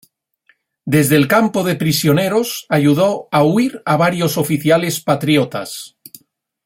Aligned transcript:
Desde 0.83 1.15
el 1.15 1.27
campo 1.27 1.63
de 1.63 1.75
prisioneros 1.75 2.65
ayudó 2.69 3.27
a 3.31 3.43
huir 3.43 3.83
a 3.85 3.97
varios 3.97 4.35
oficiales 4.39 4.99
patriotas. 4.99 5.95